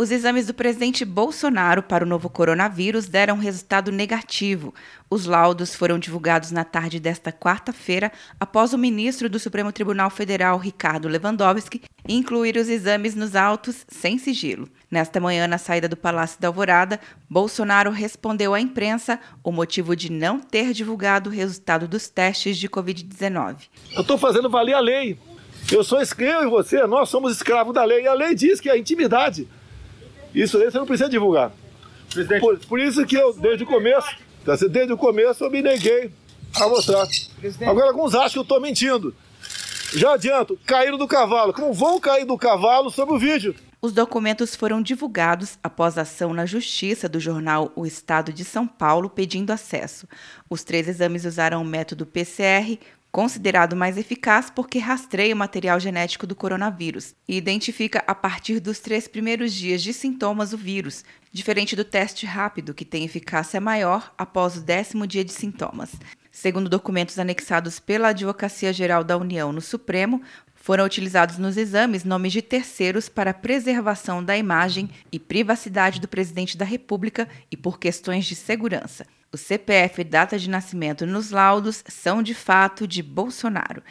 Os 0.00 0.12
exames 0.12 0.46
do 0.46 0.54
presidente 0.54 1.04
Bolsonaro 1.04 1.82
para 1.82 2.04
o 2.04 2.06
novo 2.06 2.30
coronavírus 2.30 3.08
deram 3.08 3.36
resultado 3.36 3.90
negativo. 3.90 4.72
Os 5.10 5.26
laudos 5.26 5.74
foram 5.74 5.98
divulgados 5.98 6.52
na 6.52 6.62
tarde 6.62 7.00
desta 7.00 7.32
quarta-feira, 7.32 8.12
após 8.38 8.72
o 8.72 8.78
ministro 8.78 9.28
do 9.28 9.40
Supremo 9.40 9.72
Tribunal 9.72 10.08
Federal, 10.08 10.56
Ricardo 10.56 11.08
Lewandowski, 11.08 11.82
incluir 12.08 12.56
os 12.56 12.68
exames 12.68 13.16
nos 13.16 13.34
autos 13.34 13.84
sem 13.88 14.18
sigilo. 14.18 14.68
Nesta 14.88 15.18
manhã, 15.18 15.48
na 15.48 15.58
saída 15.58 15.88
do 15.88 15.96
Palácio 15.96 16.40
da 16.40 16.46
Alvorada, 16.46 17.00
Bolsonaro 17.28 17.90
respondeu 17.90 18.54
à 18.54 18.60
imprensa 18.60 19.18
o 19.42 19.50
motivo 19.50 19.96
de 19.96 20.12
não 20.12 20.38
ter 20.38 20.72
divulgado 20.72 21.28
o 21.28 21.32
resultado 21.32 21.88
dos 21.88 22.08
testes 22.08 22.56
de 22.56 22.68
Covid-19. 22.68 23.62
Eu 23.96 24.02
estou 24.02 24.16
fazendo 24.16 24.48
valer 24.48 24.74
a 24.74 24.80
lei. 24.80 25.18
Eu 25.72 25.82
sou 25.82 25.98
eu 26.00 26.44
e 26.44 26.48
você, 26.48 26.86
nós 26.86 27.08
somos 27.08 27.32
escravos 27.32 27.74
da 27.74 27.82
lei. 27.82 28.04
E 28.04 28.06
a 28.06 28.14
lei 28.14 28.32
diz 28.32 28.60
que 28.60 28.70
a 28.70 28.78
intimidade 28.78 29.48
isso 30.34 30.58
aí 30.58 30.70
você 30.70 30.78
não 30.78 30.86
precisa 30.86 31.08
divulgar. 31.08 31.52
Por, 32.40 32.58
por, 32.60 32.80
isso 32.80 33.04
que 33.06 33.16
eu, 33.16 33.32
desde 33.34 33.64
o 33.64 33.66
começo, 33.66 34.08
tá 34.44 34.56
desde 34.56 34.92
o 34.92 34.96
começo 34.96 35.44
eu 35.44 35.50
me 35.50 35.60
neguei 35.60 36.10
a 36.56 36.68
mostrar. 36.68 37.06
Presidente. 37.38 37.68
Agora 37.68 37.88
alguns 37.88 38.14
acham 38.14 38.30
que 38.30 38.38
eu 38.38 38.42
estou 38.42 38.60
mentindo. 38.60 39.14
Já 39.94 40.14
adianto, 40.14 40.58
caíram 40.66 40.98
do 40.98 41.06
cavalo. 41.06 41.52
Como 41.52 41.72
vão 41.72 42.00
cair 42.00 42.24
do 42.24 42.36
cavalo 42.36 42.90
sobre 42.90 43.14
o 43.14 43.18
vídeo? 43.18 43.54
Os 43.80 43.92
documentos 43.92 44.56
foram 44.56 44.82
divulgados 44.82 45.56
após 45.62 45.96
ação 45.96 46.34
na 46.34 46.44
Justiça 46.44 47.08
do 47.08 47.20
jornal 47.20 47.70
O 47.76 47.86
Estado 47.86 48.32
de 48.32 48.44
São 48.44 48.66
Paulo 48.66 49.08
pedindo 49.08 49.52
acesso. 49.52 50.08
Os 50.50 50.64
três 50.64 50.88
exames 50.88 51.24
usaram 51.24 51.62
o 51.62 51.64
método 51.64 52.04
PCR, 52.04 52.76
considerado 53.10 53.74
mais 53.74 53.96
eficaz 53.96 54.50
porque 54.50 54.78
rastreia 54.78 55.34
o 55.34 55.38
material 55.38 55.80
genético 55.80 56.26
do 56.26 56.36
coronavírus 56.36 57.14
e 57.28 57.36
identifica 57.36 58.02
a 58.06 58.14
partir 58.14 58.60
dos 58.60 58.78
três 58.78 59.08
primeiros 59.08 59.52
dias 59.52 59.82
de 59.82 59.92
sintomas 59.92 60.52
o 60.52 60.58
vírus, 60.58 61.04
diferente 61.32 61.74
do 61.74 61.84
teste 61.84 62.26
rápido, 62.26 62.74
que 62.74 62.84
tem 62.84 63.04
eficácia 63.04 63.60
maior 63.60 64.12
após 64.16 64.56
o 64.56 64.60
décimo 64.60 65.06
dia 65.06 65.24
de 65.24 65.32
sintomas. 65.32 65.90
Segundo 66.30 66.68
documentos 66.68 67.18
anexados 67.18 67.80
pela 67.80 68.08
Advocacia 68.08 68.72
Geral 68.72 69.02
da 69.02 69.16
União 69.16 69.52
no 69.52 69.60
Supremo, 69.60 70.22
foram 70.60 70.84
utilizados 70.84 71.38
nos 71.38 71.56
exames 71.56 72.04
nomes 72.04 72.32
de 72.32 72.42
terceiros 72.42 73.08
para 73.08 73.32
preservação 73.32 74.22
da 74.22 74.36
imagem 74.36 74.90
e 75.10 75.18
privacidade 75.18 76.00
do 76.00 76.08
presidente 76.08 76.56
da 76.56 76.64
República 76.64 77.28
e 77.50 77.56
por 77.56 77.78
questões 77.78 78.26
de 78.26 78.34
segurança. 78.34 79.06
O 79.32 79.36
CPF 79.36 80.00
e 80.00 80.04
data 80.04 80.38
de 80.38 80.48
nascimento 80.48 81.06
nos 81.06 81.30
laudos 81.30 81.84
são 81.86 82.22
de 82.22 82.34
fato 82.34 82.86
de 82.86 83.02
Bolsonaro. 83.02 83.82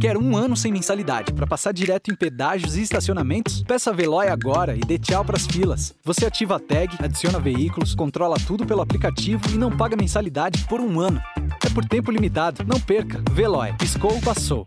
Quer 0.00 0.16
um 0.16 0.36
ano 0.36 0.56
sem 0.56 0.72
mensalidade 0.72 1.32
para 1.32 1.46
passar 1.46 1.72
direto 1.72 2.10
em 2.10 2.16
pedágios 2.16 2.76
e 2.76 2.82
estacionamentos? 2.82 3.62
Peça 3.64 3.90
a 3.90 3.92
Veloy 3.92 4.28
agora 4.28 4.74
e 4.74 4.80
dê 4.80 4.98
tchau 4.98 5.24
para 5.24 5.36
as 5.36 5.46
filas. 5.46 5.94
Você 6.04 6.24
ativa 6.24 6.56
a 6.56 6.60
tag, 6.60 6.96
adiciona 6.98 7.38
veículos, 7.38 7.94
controla 7.94 8.36
tudo 8.46 8.64
pelo 8.64 8.80
aplicativo 8.80 9.42
e 9.52 9.58
não 9.58 9.76
paga 9.76 9.96
mensalidade 9.96 10.64
por 10.66 10.80
um 10.80 11.00
ano. 11.00 11.20
É 11.64 11.68
por 11.68 11.84
tempo 11.84 12.10
limitado. 12.10 12.64
Não 12.64 12.80
perca. 12.80 13.22
Veloy. 13.30 13.74
Piscou, 13.74 14.18
passou. 14.22 14.66